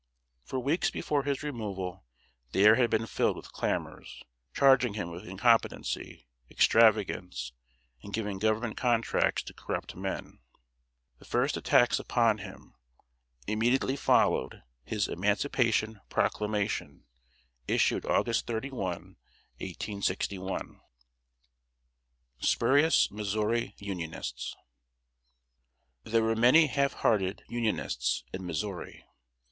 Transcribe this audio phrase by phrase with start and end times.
[0.43, 2.07] For weeks before his removal
[2.53, 7.51] the air had been filled with clamors, charging him with incompetency, extravagance,
[8.01, 10.39] and giving Government contracts to corrupt men.
[11.19, 12.73] The first attacks upon him
[13.45, 17.05] immediately followed his Emancipation Proclamation,
[17.67, 19.17] issued August 31,
[19.59, 20.57] 1861.
[20.61, 20.81] [Sidenote:
[22.39, 24.55] SPURIOUS MISSOURI UNIONISTS.]
[26.03, 29.05] There were many half hearted Unionists in Missouri.